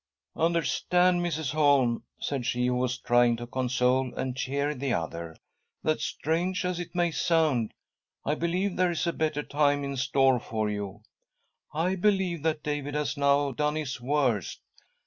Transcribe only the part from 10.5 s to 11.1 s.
you.